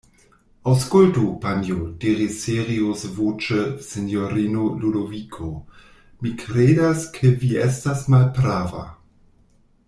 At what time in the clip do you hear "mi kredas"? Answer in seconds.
6.25-7.07